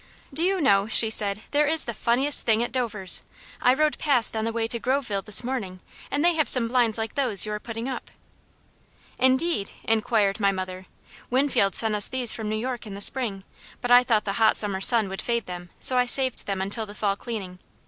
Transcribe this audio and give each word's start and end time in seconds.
"Do 0.33 0.43
you 0.43 0.59
know," 0.61 0.87
she 0.87 1.11
said, 1.11 1.43
"there 1.51 1.67
is 1.67 1.85
the 1.85 1.93
funniest 1.93 2.43
thing 2.43 2.63
at 2.63 2.71
Dovers'. 2.71 3.21
I 3.61 3.71
rode 3.75 3.99
past 3.99 4.35
on 4.35 4.45
the 4.45 4.51
way 4.51 4.65
to 4.65 4.79
Groveville 4.79 5.21
this 5.21 5.43
morning 5.43 5.79
and 6.09 6.25
they 6.25 6.33
have 6.33 6.49
some 6.49 6.67
blinds 6.67 6.97
like 6.97 7.13
those 7.13 7.45
you 7.45 7.51
are 7.53 7.59
putting 7.59 7.87
up." 7.87 8.09
"Indeed?" 9.19 9.73
inquired 9.83 10.39
my 10.39 10.51
mother. 10.51 10.87
"Winfield 11.29 11.75
sent 11.75 11.93
us 11.93 12.07
these 12.07 12.33
from 12.33 12.49
New 12.49 12.55
York 12.57 12.87
in 12.87 12.95
the 12.95 12.99
spring, 12.99 13.43
but 13.79 13.91
I 13.91 14.03
thought 14.03 14.25
the 14.25 14.33
hot 14.41 14.57
summer 14.57 14.81
sun 14.81 15.07
would 15.07 15.21
fade 15.21 15.45
them, 15.45 15.69
so 15.79 15.97
I 15.99 16.07
saved 16.07 16.47
them 16.47 16.63
until 16.63 16.87
the 16.87 16.95
fall 16.95 17.15
cleaning. 17.15 17.59